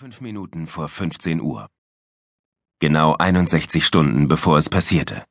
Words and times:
Fünf 0.00 0.22
Minuten 0.22 0.66
vor 0.66 0.88
15 0.88 1.42
Uhr. 1.42 1.68
Genau 2.80 3.16
61 3.16 3.84
Stunden 3.84 4.28
bevor 4.28 4.56
es 4.56 4.70
passierte. 4.70 5.26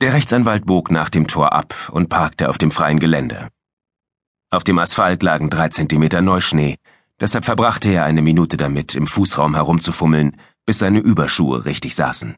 Der 0.00 0.12
Rechtsanwalt 0.12 0.64
bog 0.64 0.92
nach 0.92 1.10
dem 1.10 1.26
Tor 1.26 1.52
ab 1.52 1.74
und 1.90 2.08
parkte 2.08 2.48
auf 2.48 2.56
dem 2.56 2.70
freien 2.70 3.00
Gelände. 3.00 3.48
Auf 4.50 4.62
dem 4.62 4.78
Asphalt 4.78 5.24
lagen 5.24 5.50
drei 5.50 5.70
Zentimeter 5.70 6.22
Neuschnee, 6.22 6.76
deshalb 7.18 7.44
verbrachte 7.44 7.90
er 7.90 8.04
eine 8.04 8.22
Minute 8.22 8.56
damit, 8.56 8.94
im 8.94 9.08
Fußraum 9.08 9.56
herumzufummeln, 9.56 10.40
bis 10.64 10.78
seine 10.78 11.00
Überschuhe 11.00 11.64
richtig 11.64 11.96
saßen. 11.96 12.36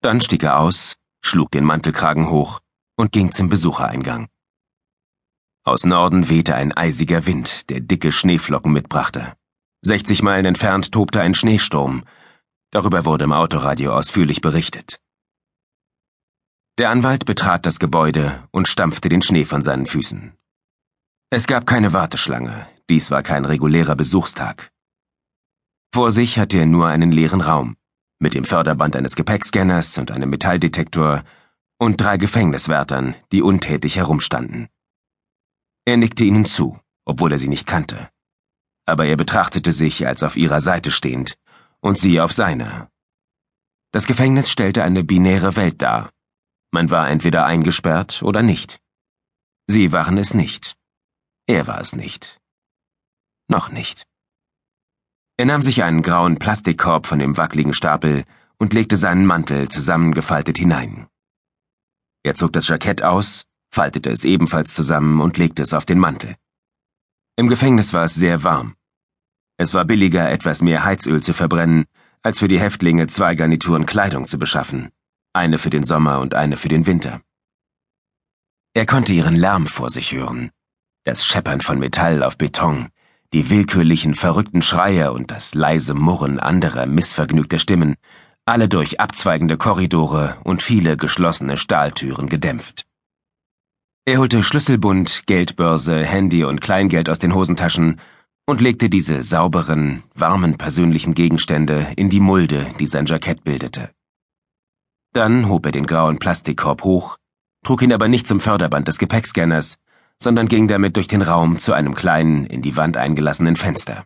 Dann 0.00 0.22
stieg 0.22 0.42
er 0.42 0.58
aus, 0.58 0.96
schlug 1.24 1.52
den 1.52 1.62
Mantelkragen 1.62 2.30
hoch 2.30 2.58
und 2.96 3.12
ging 3.12 3.30
zum 3.30 3.48
Besuchereingang. 3.48 4.26
Aus 5.66 5.86
Norden 5.86 6.28
wehte 6.28 6.54
ein 6.54 6.76
eisiger 6.76 7.24
Wind, 7.24 7.70
der 7.70 7.80
dicke 7.80 8.12
Schneeflocken 8.12 8.70
mitbrachte. 8.70 9.32
60 9.80 10.22
Meilen 10.22 10.44
entfernt 10.44 10.92
tobte 10.92 11.22
ein 11.22 11.34
Schneesturm. 11.34 12.04
Darüber 12.70 13.06
wurde 13.06 13.24
im 13.24 13.32
Autoradio 13.32 13.94
ausführlich 13.94 14.42
berichtet. 14.42 15.00
Der 16.76 16.90
Anwalt 16.90 17.24
betrat 17.24 17.64
das 17.64 17.78
Gebäude 17.78 18.46
und 18.50 18.68
stampfte 18.68 19.08
den 19.08 19.22
Schnee 19.22 19.46
von 19.46 19.62
seinen 19.62 19.86
Füßen. 19.86 20.34
Es 21.30 21.46
gab 21.46 21.66
keine 21.66 21.94
Warteschlange, 21.94 22.66
dies 22.90 23.10
war 23.10 23.22
kein 23.22 23.46
regulärer 23.46 23.96
Besuchstag. 23.96 24.70
Vor 25.94 26.10
sich 26.10 26.38
hatte 26.38 26.58
er 26.58 26.66
nur 26.66 26.88
einen 26.88 27.10
leeren 27.10 27.40
Raum, 27.40 27.76
mit 28.18 28.34
dem 28.34 28.44
Förderband 28.44 28.96
eines 28.96 29.16
Gepäckscanners 29.16 29.96
und 29.96 30.10
einem 30.10 30.28
Metalldetektor 30.28 31.24
und 31.78 32.00
drei 32.00 32.18
Gefängniswärtern, 32.18 33.14
die 33.32 33.40
untätig 33.40 33.96
herumstanden. 33.96 34.68
Er 35.86 35.96
nickte 35.96 36.24
ihnen 36.24 36.46
zu, 36.46 36.78
obwohl 37.04 37.32
er 37.32 37.38
sie 37.38 37.48
nicht 37.48 37.66
kannte. 37.66 38.10
Aber 38.86 39.06
er 39.06 39.16
betrachtete 39.16 39.72
sich 39.72 40.06
als 40.06 40.22
auf 40.22 40.36
ihrer 40.36 40.60
Seite 40.60 40.90
stehend 40.90 41.36
und 41.80 41.98
sie 41.98 42.20
auf 42.20 42.32
seiner. 42.32 42.88
Das 43.92 44.06
Gefängnis 44.06 44.50
stellte 44.50 44.82
eine 44.82 45.04
binäre 45.04 45.56
Welt 45.56 45.82
dar. 45.82 46.10
Man 46.72 46.90
war 46.90 47.08
entweder 47.08 47.46
eingesperrt 47.46 48.22
oder 48.22 48.42
nicht. 48.42 48.80
Sie 49.66 49.92
waren 49.92 50.18
es 50.18 50.34
nicht. 50.34 50.76
Er 51.46 51.66
war 51.66 51.80
es 51.80 51.94
nicht. 51.94 52.40
Noch 53.48 53.70
nicht. 53.70 54.04
Er 55.36 55.46
nahm 55.46 55.62
sich 55.62 55.82
einen 55.82 56.02
grauen 56.02 56.38
Plastikkorb 56.38 57.06
von 57.06 57.18
dem 57.18 57.36
wackligen 57.36 57.74
Stapel 57.74 58.24
und 58.58 58.72
legte 58.72 58.96
seinen 58.96 59.26
Mantel 59.26 59.68
zusammengefaltet 59.68 60.58
hinein. 60.58 61.06
Er 62.22 62.34
zog 62.34 62.52
das 62.52 62.68
Jackett 62.68 63.02
aus 63.02 63.44
faltete 63.74 64.10
es 64.10 64.24
ebenfalls 64.24 64.72
zusammen 64.72 65.20
und 65.20 65.36
legte 65.36 65.62
es 65.62 65.74
auf 65.74 65.84
den 65.84 65.98
Mantel. 65.98 66.36
Im 67.36 67.48
Gefängnis 67.48 67.92
war 67.92 68.04
es 68.04 68.14
sehr 68.14 68.44
warm. 68.44 68.76
Es 69.56 69.74
war 69.74 69.84
billiger, 69.84 70.30
etwas 70.30 70.62
mehr 70.62 70.84
Heizöl 70.84 71.22
zu 71.22 71.32
verbrennen, 71.32 71.84
als 72.22 72.38
für 72.38 72.48
die 72.48 72.60
Häftlinge 72.60 73.08
zwei 73.08 73.34
Garnituren 73.34 73.84
Kleidung 73.84 74.26
zu 74.26 74.38
beschaffen, 74.38 74.90
eine 75.32 75.58
für 75.58 75.70
den 75.70 75.82
Sommer 75.82 76.20
und 76.20 76.34
eine 76.34 76.56
für 76.56 76.68
den 76.68 76.86
Winter. 76.86 77.20
Er 78.72 78.86
konnte 78.86 79.12
ihren 79.12 79.36
Lärm 79.36 79.66
vor 79.66 79.90
sich 79.90 80.12
hören, 80.12 80.50
das 81.04 81.26
Scheppern 81.26 81.60
von 81.60 81.78
Metall 81.78 82.22
auf 82.22 82.38
Beton, 82.38 82.88
die 83.32 83.50
willkürlichen, 83.50 84.14
verrückten 84.14 84.62
Schreie 84.62 85.12
und 85.12 85.30
das 85.30 85.54
leise 85.54 85.94
Murren 85.94 86.38
anderer 86.38 86.86
missvergnügter 86.86 87.58
Stimmen, 87.58 87.96
alle 88.46 88.68
durch 88.68 89.00
abzweigende 89.00 89.56
Korridore 89.56 90.38
und 90.44 90.62
viele 90.62 90.96
geschlossene 90.96 91.56
Stahltüren 91.56 92.28
gedämpft. 92.28 92.86
Er 94.06 94.18
holte 94.18 94.42
Schlüsselbund, 94.42 95.22
Geldbörse, 95.26 96.04
Handy 96.04 96.44
und 96.44 96.60
Kleingeld 96.60 97.08
aus 97.08 97.18
den 97.18 97.34
Hosentaschen 97.34 98.00
und 98.44 98.60
legte 98.60 98.90
diese 98.90 99.22
sauberen, 99.22 100.02
warmen 100.14 100.58
persönlichen 100.58 101.14
Gegenstände 101.14 101.86
in 101.96 102.10
die 102.10 102.20
Mulde, 102.20 102.66
die 102.78 102.86
sein 102.86 103.06
Jackett 103.06 103.44
bildete. 103.44 103.90
Dann 105.14 105.48
hob 105.48 105.64
er 105.64 105.72
den 105.72 105.86
grauen 105.86 106.18
Plastikkorb 106.18 106.84
hoch, 106.84 107.16
trug 107.64 107.80
ihn 107.80 107.94
aber 107.94 108.08
nicht 108.08 108.26
zum 108.26 108.40
Förderband 108.40 108.88
des 108.88 108.98
Gepäckscanners, 108.98 109.78
sondern 110.20 110.48
ging 110.48 110.68
damit 110.68 110.96
durch 110.96 111.08
den 111.08 111.22
Raum 111.22 111.58
zu 111.58 111.72
einem 111.72 111.94
kleinen, 111.94 112.44
in 112.44 112.60
die 112.60 112.76
Wand 112.76 112.98
eingelassenen 112.98 113.56
Fenster. 113.56 114.04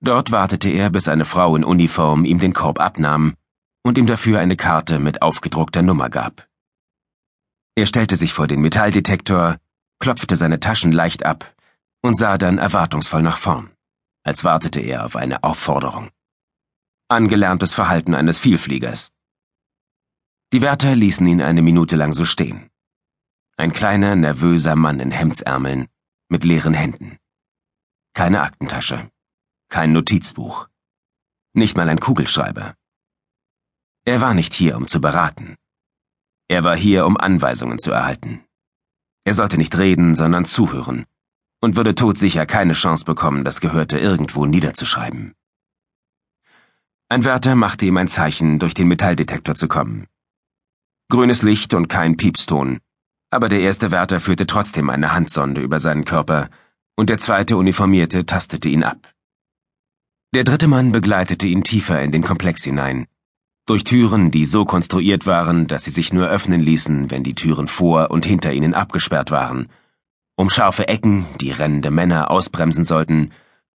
Dort 0.00 0.32
wartete 0.32 0.70
er, 0.70 0.90
bis 0.90 1.06
eine 1.06 1.24
Frau 1.24 1.54
in 1.54 1.62
Uniform 1.64 2.24
ihm 2.24 2.40
den 2.40 2.52
Korb 2.52 2.80
abnahm 2.80 3.34
und 3.84 3.96
ihm 3.96 4.06
dafür 4.06 4.40
eine 4.40 4.56
Karte 4.56 4.98
mit 4.98 5.22
aufgedruckter 5.22 5.82
Nummer 5.82 6.10
gab. 6.10 6.45
Er 7.76 7.86
stellte 7.86 8.16
sich 8.16 8.32
vor 8.32 8.46
den 8.46 8.62
Metalldetektor, 8.62 9.58
klopfte 9.98 10.36
seine 10.36 10.60
Taschen 10.60 10.92
leicht 10.92 11.26
ab 11.26 11.54
und 12.00 12.16
sah 12.16 12.38
dann 12.38 12.56
erwartungsvoll 12.56 13.22
nach 13.22 13.36
vorn, 13.36 13.70
als 14.22 14.44
wartete 14.44 14.80
er 14.80 15.04
auf 15.04 15.14
eine 15.14 15.44
Aufforderung. 15.44 16.10
Angelerntes 17.08 17.74
Verhalten 17.74 18.14
eines 18.14 18.38
Vielfliegers. 18.38 19.12
Die 20.54 20.62
Wärter 20.62 20.96
ließen 20.96 21.26
ihn 21.26 21.42
eine 21.42 21.60
Minute 21.60 21.96
lang 21.96 22.14
so 22.14 22.24
stehen. 22.24 22.70
Ein 23.58 23.72
kleiner, 23.72 24.16
nervöser 24.16 24.74
Mann 24.74 24.98
in 24.98 25.10
Hemdsärmeln, 25.10 25.88
mit 26.28 26.44
leeren 26.44 26.74
Händen. 26.74 27.18
Keine 28.14 28.40
Aktentasche, 28.40 29.10
kein 29.68 29.92
Notizbuch, 29.92 30.68
nicht 31.52 31.76
mal 31.76 31.90
ein 31.90 32.00
Kugelschreiber. 32.00 32.74
Er 34.04 34.20
war 34.22 34.32
nicht 34.32 34.54
hier, 34.54 34.76
um 34.76 34.88
zu 34.88 35.00
beraten. 35.00 35.56
Er 36.48 36.64
war 36.64 36.76
hier, 36.76 37.06
um 37.06 37.16
Anweisungen 37.16 37.78
zu 37.78 37.92
erhalten. 37.92 38.44
Er 39.24 39.34
sollte 39.34 39.56
nicht 39.56 39.76
reden, 39.76 40.14
sondern 40.14 40.44
zuhören 40.44 41.06
und 41.60 41.76
würde 41.76 41.94
todsicher 41.94 42.46
keine 42.46 42.74
Chance 42.74 43.04
bekommen, 43.04 43.44
das 43.44 43.60
Gehörte 43.60 43.98
irgendwo 43.98 44.46
niederzuschreiben. 44.46 45.34
Ein 47.08 47.24
Wärter 47.24 47.54
machte 47.54 47.86
ihm 47.86 47.96
ein 47.96 48.08
Zeichen, 48.08 48.58
durch 48.58 48.74
den 48.74 48.88
Metalldetektor 48.88 49.54
zu 49.54 49.68
kommen. 49.68 50.06
Grünes 51.08 51.42
Licht 51.42 51.72
und 51.74 51.88
kein 51.88 52.16
Piepston, 52.16 52.78
aber 53.30 53.48
der 53.48 53.60
erste 53.60 53.90
Wärter 53.90 54.20
führte 54.20 54.46
trotzdem 54.46 54.90
eine 54.90 55.12
Handsonde 55.12 55.60
über 55.60 55.80
seinen 55.80 56.04
Körper, 56.04 56.50
und 56.96 57.10
der 57.10 57.18
zweite 57.18 57.56
Uniformierte 57.56 58.26
tastete 58.26 58.68
ihn 58.68 58.82
ab. 58.82 59.12
Der 60.34 60.44
dritte 60.44 60.66
Mann 60.66 60.92
begleitete 60.92 61.46
ihn 61.46 61.62
tiefer 61.62 62.02
in 62.02 62.10
den 62.10 62.22
Komplex 62.22 62.64
hinein, 62.64 63.06
durch 63.66 63.82
Türen, 63.84 64.30
die 64.30 64.46
so 64.46 64.64
konstruiert 64.64 65.26
waren, 65.26 65.66
dass 65.66 65.84
sie 65.84 65.90
sich 65.90 66.12
nur 66.12 66.28
öffnen 66.28 66.60
ließen, 66.60 67.10
wenn 67.10 67.24
die 67.24 67.34
Türen 67.34 67.66
vor 67.66 68.10
und 68.12 68.24
hinter 68.24 68.52
ihnen 68.52 68.74
abgesperrt 68.74 69.30
waren, 69.30 69.68
um 70.36 70.50
scharfe 70.50 70.88
Ecken, 70.88 71.26
die 71.40 71.50
rennende 71.50 71.90
Männer 71.90 72.30
ausbremsen 72.30 72.84
sollten, 72.84 73.32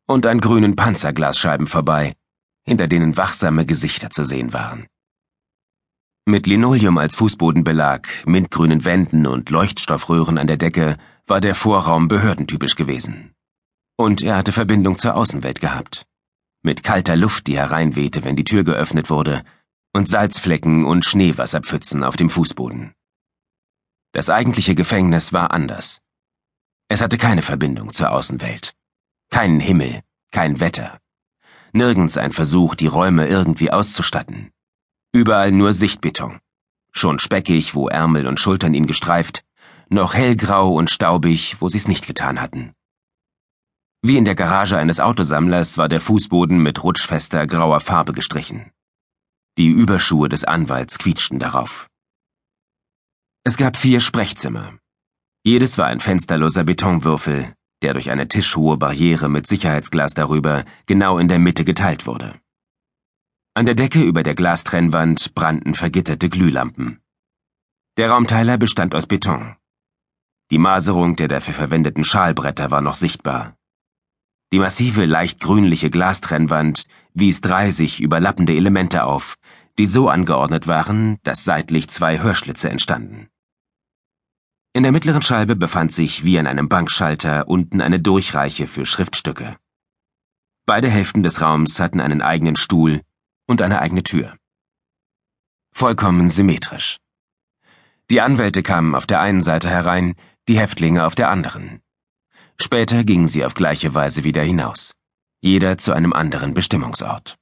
und 0.07 0.25
an 0.25 0.39
grünen 0.39 0.75
Panzerglasscheiben 0.75 1.67
vorbei, 1.67 2.13
hinter 2.63 2.87
denen 2.87 3.17
wachsame 3.17 3.65
Gesichter 3.65 4.09
zu 4.09 4.23
sehen 4.23 4.53
waren. 4.53 4.87
Mit 6.25 6.47
Linoleum 6.47 6.97
als 6.97 7.15
Fußbodenbelag, 7.15 8.07
mintgrünen 8.25 8.85
Wänden 8.85 9.25
und 9.25 9.49
Leuchtstoffröhren 9.49 10.37
an 10.37 10.47
der 10.47 10.57
Decke 10.57 10.97
war 11.27 11.41
der 11.41 11.55
Vorraum 11.55 12.07
behördentypisch 12.07 12.75
gewesen. 12.75 13.33
Und 13.97 14.21
er 14.21 14.37
hatte 14.37 14.51
Verbindung 14.51 14.97
zur 14.97 15.15
Außenwelt 15.15 15.59
gehabt. 15.59 16.05
Mit 16.61 16.83
kalter 16.83 17.15
Luft, 17.15 17.47
die 17.47 17.57
hereinwehte, 17.57 18.23
wenn 18.23 18.35
die 18.35 18.43
Tür 18.43 18.63
geöffnet 18.63 19.09
wurde, 19.09 19.43
und 19.93 20.07
Salzflecken 20.07 20.85
und 20.85 21.05
Schneewasserpfützen 21.05 22.03
auf 22.03 22.15
dem 22.15 22.29
Fußboden. 22.29 22.93
Das 24.13 24.29
eigentliche 24.29 24.75
Gefängnis 24.75 25.33
war 25.33 25.51
anders. 25.51 26.01
Es 26.89 27.01
hatte 27.01 27.17
keine 27.17 27.41
Verbindung 27.41 27.93
zur 27.93 28.11
Außenwelt. 28.11 28.73
Keinen 29.29 29.59
Himmel, 29.59 30.01
kein 30.31 30.59
Wetter. 30.59 30.99
Nirgends 31.73 32.17
ein 32.17 32.33
Versuch, 32.33 32.75
die 32.75 32.87
Räume 32.87 33.27
irgendwie 33.27 33.71
auszustatten. 33.71 34.51
Überall 35.13 35.51
nur 35.51 35.71
Sichtbeton. 35.71 36.39
Schon 36.91 37.19
speckig, 37.19 37.75
wo 37.75 37.87
Ärmel 37.87 38.27
und 38.27 38.39
Schultern 38.39 38.73
ihn 38.73 38.87
gestreift, 38.87 39.45
noch 39.89 40.13
hellgrau 40.13 40.73
und 40.73 40.89
staubig, 40.89 41.57
wo 41.59 41.69
sie's 41.69 41.87
nicht 41.87 42.07
getan 42.07 42.41
hatten. 42.41 42.73
Wie 44.01 44.17
in 44.17 44.25
der 44.25 44.35
Garage 44.35 44.77
eines 44.77 44.99
Autosammlers 44.99 45.77
war 45.77 45.87
der 45.87 46.01
Fußboden 46.01 46.57
mit 46.57 46.83
rutschfester 46.83 47.45
grauer 47.45 47.79
Farbe 47.79 48.13
gestrichen. 48.13 48.71
Die 49.57 49.67
Überschuhe 49.67 50.29
des 50.29 50.45
Anwalts 50.45 50.97
quietschten 50.97 51.37
darauf. 51.37 51.87
Es 53.43 53.57
gab 53.57 53.75
vier 53.75 53.99
Sprechzimmer. 53.99 54.77
Jedes 55.43 55.77
war 55.77 55.87
ein 55.87 55.99
fensterloser 55.99 56.63
Betonwürfel, 56.63 57.53
der 57.81 57.93
durch 57.93 58.11
eine 58.11 58.27
tischhohe 58.27 58.77
Barriere 58.77 59.27
mit 59.27 59.47
Sicherheitsglas 59.47 60.13
darüber 60.13 60.63
genau 60.85 61.17
in 61.17 61.27
der 61.27 61.39
Mitte 61.39 61.65
geteilt 61.65 62.05
wurde. 62.05 62.39
An 63.53 63.65
der 63.65 63.75
Decke 63.75 64.01
über 64.01 64.23
der 64.23 64.35
Glastrennwand 64.35 65.35
brannten 65.35 65.73
vergitterte 65.73 66.29
Glühlampen. 66.29 67.01
Der 67.97 68.09
Raumteiler 68.09 68.57
bestand 68.57 68.95
aus 68.95 69.05
Beton. 69.05 69.57
Die 70.49 70.59
Maserung 70.59 71.17
der 71.17 71.27
dafür 71.27 71.53
verwendeten 71.53 72.05
Schalbretter 72.05 72.71
war 72.71 72.81
noch 72.81 72.95
sichtbar. 72.95 73.57
Die 74.53 74.59
massive, 74.59 75.05
leicht 75.05 75.39
grünliche 75.39 75.89
Glastrennwand 75.89 76.85
wies 77.13 77.41
30 77.41 78.01
überlappende 78.01 78.55
Elemente 78.55 79.03
auf, 79.03 79.35
die 79.77 79.85
so 79.85 80.09
angeordnet 80.09 80.67
waren, 80.67 81.17
dass 81.23 81.45
seitlich 81.45 81.89
zwei 81.89 82.19
Hörschlitze 82.19 82.69
entstanden. 82.69 83.27
In 84.73 84.83
der 84.83 84.91
mittleren 84.91 85.21
Scheibe 85.21 85.55
befand 85.55 85.91
sich 85.91 86.23
wie 86.23 86.39
an 86.39 86.47
einem 86.47 86.69
Bankschalter 86.69 87.47
unten 87.47 87.81
eine 87.81 87.99
Durchreiche 87.99 88.67
für 88.67 88.85
Schriftstücke. 88.85 89.57
Beide 90.65 90.89
Hälften 90.89 91.23
des 91.23 91.41
Raums 91.41 91.79
hatten 91.79 91.99
einen 91.99 92.21
eigenen 92.21 92.55
Stuhl 92.55 93.01
und 93.47 93.61
eine 93.61 93.81
eigene 93.81 94.03
Tür. 94.03 94.37
Vollkommen 95.73 96.29
symmetrisch. 96.29 96.97
Die 98.09 98.21
Anwälte 98.21 98.63
kamen 98.63 98.95
auf 98.95 99.05
der 99.05 99.19
einen 99.19 99.41
Seite 99.41 99.69
herein, 99.69 100.15
die 100.47 100.59
Häftlinge 100.59 101.05
auf 101.05 101.15
der 101.15 101.29
anderen. 101.29 101.81
Später 102.59 103.03
gingen 103.03 103.27
sie 103.27 103.43
auf 103.43 103.53
gleiche 103.53 103.93
Weise 103.93 104.23
wieder 104.23 104.43
hinaus, 104.43 104.93
jeder 105.41 105.77
zu 105.77 105.93
einem 105.93 106.13
anderen 106.13 106.53
Bestimmungsort. 106.53 107.37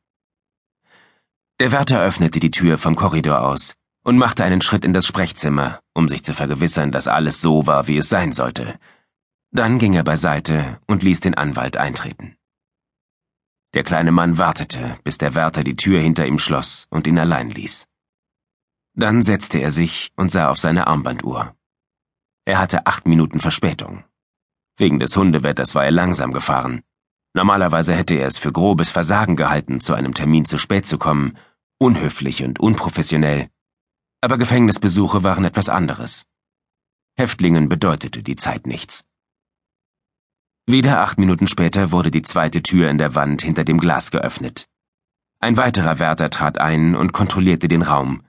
Der 1.59 1.73
Wärter 1.73 2.01
öffnete 2.01 2.39
die 2.39 2.51
Tür 2.51 2.77
vom 2.77 2.95
Korridor 2.95 3.41
aus 3.41 3.75
und 4.03 4.17
machte 4.17 4.45
einen 4.45 4.61
Schritt 4.61 4.85
in 4.85 4.93
das 4.93 5.05
Sprechzimmer, 5.05 5.81
um 5.93 6.07
sich 6.07 6.23
zu 6.23 6.33
vergewissern, 6.33 6.93
dass 6.93 7.07
alles 7.07 7.41
so 7.41 7.67
war, 7.67 7.87
wie 7.87 7.97
es 7.97 8.07
sein 8.07 8.31
sollte. 8.31 8.79
Dann 9.51 9.77
ging 9.77 9.93
er 9.93 10.03
beiseite 10.03 10.79
und 10.87 11.03
ließ 11.03 11.19
den 11.19 11.35
Anwalt 11.35 11.75
eintreten. 11.75 12.37
Der 13.73 13.83
kleine 13.83 14.11
Mann 14.11 14.37
wartete, 14.37 14.97
bis 15.03 15.17
der 15.17 15.35
Wärter 15.35 15.63
die 15.65 15.75
Tür 15.75 15.99
hinter 15.99 16.25
ihm 16.25 16.39
schloss 16.39 16.87
und 16.89 17.05
ihn 17.05 17.19
allein 17.19 17.49
ließ. 17.49 17.85
Dann 18.95 19.21
setzte 19.21 19.59
er 19.59 19.71
sich 19.71 20.11
und 20.15 20.31
sah 20.31 20.49
auf 20.49 20.57
seine 20.57 20.87
Armbanduhr. 20.87 21.55
Er 22.45 22.59
hatte 22.59 22.87
acht 22.87 23.07
Minuten 23.07 23.39
Verspätung. 23.39 24.05
Wegen 24.77 24.99
des 24.99 25.15
Hundewetters 25.15 25.75
war 25.75 25.83
er 25.83 25.91
langsam 25.91 26.31
gefahren. 26.31 26.81
Normalerweise 27.33 27.93
hätte 27.93 28.15
er 28.15 28.27
es 28.27 28.37
für 28.37 28.51
grobes 28.51 28.89
Versagen 28.89 29.35
gehalten, 29.35 29.81
zu 29.81 29.93
einem 29.93 30.13
Termin 30.13 30.45
zu 30.45 30.57
spät 30.57 30.85
zu 30.85 30.97
kommen, 30.97 31.37
unhöflich 31.77 32.43
und 32.43 32.59
unprofessionell. 32.59 33.49
Aber 34.21 34.37
Gefängnisbesuche 34.37 35.23
waren 35.23 35.45
etwas 35.45 35.69
anderes. 35.69 36.25
Häftlingen 37.15 37.69
bedeutete 37.69 38.23
die 38.23 38.35
Zeit 38.35 38.65
nichts. 38.65 39.05
Wieder 40.65 41.01
acht 41.01 41.17
Minuten 41.17 41.47
später 41.47 41.91
wurde 41.91 42.11
die 42.11 42.21
zweite 42.21 42.61
Tür 42.61 42.89
in 42.89 42.97
der 42.97 43.15
Wand 43.15 43.41
hinter 43.41 43.63
dem 43.63 43.79
Glas 43.79 44.11
geöffnet. 44.11 44.67
Ein 45.39 45.57
weiterer 45.57 45.99
Wärter 45.99 46.29
trat 46.29 46.57
ein 46.57 46.95
und 46.95 47.13
kontrollierte 47.13 47.67
den 47.67 47.81
Raum. 47.81 48.25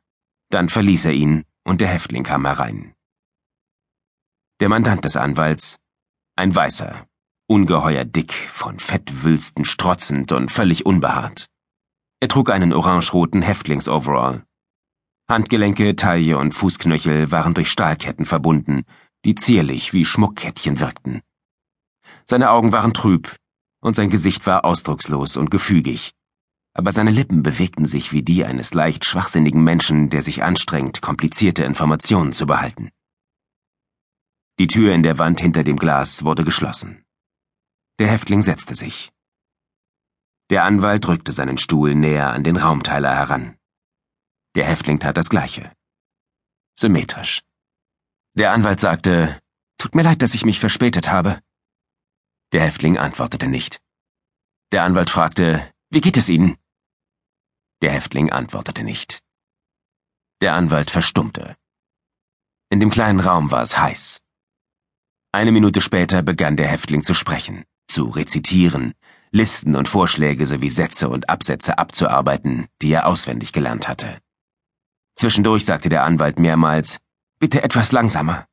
Dann 0.48 0.68
verließ 0.68 1.06
er 1.06 1.12
ihn 1.12 1.44
und 1.64 1.80
der 1.80 1.88
Häftling 1.88 2.22
kam 2.22 2.46
herein. 2.46 2.94
Der 4.60 4.68
Mandant 4.68 5.04
des 5.04 5.16
Anwalts, 5.16 5.78
ein 6.36 6.54
Weißer, 6.54 7.06
ungeheuer 7.50 8.04
dick, 8.04 8.32
von 8.32 8.78
Fettwülsten 8.78 9.64
strotzend 9.64 10.30
und 10.30 10.52
völlig 10.52 10.86
unbehaart. 10.86 11.46
Er 12.20 12.28
trug 12.28 12.48
einen 12.48 12.72
orangeroten 12.72 13.42
Häftlingsoverall. 13.42 14.44
Handgelenke, 15.28 15.96
Taille 15.96 16.38
und 16.38 16.52
Fußknöchel 16.52 17.32
waren 17.32 17.54
durch 17.54 17.68
Stahlketten 17.72 18.24
verbunden, 18.24 18.84
die 19.24 19.34
zierlich 19.34 19.92
wie 19.92 20.04
Schmuckkettchen 20.04 20.78
wirkten. 20.78 21.22
Seine 22.24 22.50
Augen 22.50 22.70
waren 22.70 22.94
trüb, 22.94 23.34
und 23.80 23.96
sein 23.96 24.10
Gesicht 24.10 24.46
war 24.46 24.64
ausdruckslos 24.64 25.36
und 25.36 25.50
gefügig, 25.50 26.12
aber 26.72 26.92
seine 26.92 27.10
Lippen 27.10 27.42
bewegten 27.42 27.84
sich 27.84 28.12
wie 28.12 28.22
die 28.22 28.44
eines 28.44 28.74
leicht 28.74 29.04
schwachsinnigen 29.04 29.64
Menschen, 29.64 30.08
der 30.08 30.22
sich 30.22 30.44
anstrengt, 30.44 31.02
komplizierte 31.02 31.64
Informationen 31.64 32.32
zu 32.32 32.46
behalten. 32.46 32.90
Die 34.60 34.68
Tür 34.68 34.94
in 34.94 35.02
der 35.02 35.18
Wand 35.18 35.40
hinter 35.40 35.64
dem 35.64 35.76
Glas 35.76 36.24
wurde 36.24 36.44
geschlossen. 36.44 37.04
Der 38.00 38.08
Häftling 38.08 38.40
setzte 38.40 38.74
sich. 38.74 39.12
Der 40.48 40.64
Anwalt 40.64 41.04
drückte 41.04 41.32
seinen 41.32 41.58
Stuhl 41.58 41.94
näher 41.94 42.32
an 42.32 42.42
den 42.42 42.56
Raumteiler 42.56 43.14
heran. 43.14 43.58
Der 44.54 44.64
Häftling 44.64 44.98
tat 44.98 45.18
das 45.18 45.28
Gleiche. 45.28 45.70
Symmetrisch. 46.78 47.42
Der 48.32 48.52
Anwalt 48.52 48.80
sagte, 48.80 49.38
Tut 49.76 49.94
mir 49.94 50.02
leid, 50.02 50.22
dass 50.22 50.32
ich 50.32 50.46
mich 50.46 50.60
verspätet 50.60 51.10
habe. 51.10 51.42
Der 52.52 52.62
Häftling 52.62 52.96
antwortete 52.96 53.48
nicht. 53.48 53.82
Der 54.72 54.84
Anwalt 54.84 55.10
fragte, 55.10 55.70
wie 55.90 56.00
geht 56.00 56.16
es 56.16 56.30
Ihnen? 56.30 56.56
Der 57.82 57.92
Häftling 57.92 58.30
antwortete 58.30 58.82
nicht. 58.82 59.20
Der 60.40 60.54
Anwalt 60.54 60.90
verstummte. 60.90 61.54
In 62.70 62.80
dem 62.80 62.88
kleinen 62.88 63.20
Raum 63.20 63.50
war 63.50 63.62
es 63.62 63.76
heiß. 63.76 64.22
Eine 65.32 65.52
Minute 65.52 65.82
später 65.82 66.22
begann 66.22 66.56
der 66.56 66.66
Häftling 66.66 67.02
zu 67.02 67.12
sprechen, 67.12 67.66
zu 67.90 68.04
rezitieren, 68.04 68.94
Listen 69.32 69.76
und 69.76 69.88
Vorschläge 69.88 70.46
sowie 70.46 70.70
Sätze 70.70 71.08
und 71.08 71.28
Absätze 71.28 71.78
abzuarbeiten, 71.78 72.66
die 72.82 72.92
er 72.92 73.06
auswendig 73.06 73.52
gelernt 73.52 73.88
hatte. 73.88 74.18
Zwischendurch 75.14 75.64
sagte 75.64 75.88
der 75.88 76.04
Anwalt 76.04 76.38
mehrmals, 76.38 76.98
bitte 77.38 77.62
etwas 77.62 77.92
langsamer. 77.92 78.46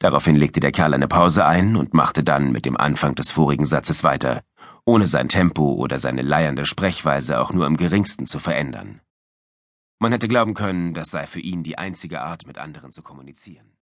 Daraufhin 0.00 0.36
legte 0.36 0.60
der 0.60 0.72
Kerl 0.72 0.92
eine 0.92 1.08
Pause 1.08 1.46
ein 1.46 1.76
und 1.76 1.94
machte 1.94 2.22
dann 2.22 2.52
mit 2.52 2.66
dem 2.66 2.76
Anfang 2.76 3.14
des 3.14 3.30
vorigen 3.30 3.64
Satzes 3.64 4.04
weiter, 4.04 4.42
ohne 4.84 5.06
sein 5.06 5.28
Tempo 5.28 5.72
oder 5.72 5.98
seine 5.98 6.22
leiernde 6.22 6.66
Sprechweise 6.66 7.40
auch 7.40 7.52
nur 7.52 7.66
im 7.66 7.78
geringsten 7.78 8.26
zu 8.26 8.38
verändern. 8.38 9.00
Man 9.98 10.12
hätte 10.12 10.28
glauben 10.28 10.52
können, 10.52 10.92
das 10.92 11.10
sei 11.10 11.26
für 11.26 11.40
ihn 11.40 11.62
die 11.62 11.78
einzige 11.78 12.20
Art, 12.20 12.46
mit 12.46 12.58
anderen 12.58 12.92
zu 12.92 13.00
kommunizieren. 13.00 13.74